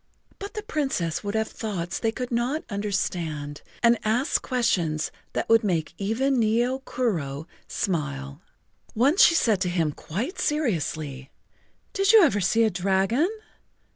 But 0.39 0.55
the 0.55 0.63
Princess 0.63 1.23
would 1.23 1.35
have 1.35 1.47
thoughts[Pg 1.47 2.01
33] 2.01 2.01
they 2.01 2.11
could 2.11 2.31
not 2.31 2.63
understand 2.71 3.61
and 3.83 3.99
ask 4.03 4.41
questions 4.41 5.11
that 5.33 5.47
would 5.47 5.63
make 5.63 5.93
even 5.99 6.39
Nio 6.39 6.83
Kuro 6.85 7.45
smile. 7.67 8.41
Once 8.95 9.21
she 9.21 9.35
said 9.35 9.61
to 9.61 9.69
him 9.69 9.91
quite 9.91 10.39
seriously: 10.39 11.29
"Did 11.93 12.13
you 12.13 12.23
ever 12.23 12.41
see 12.41 12.63
a 12.63 12.71
dragon?" 12.71 13.29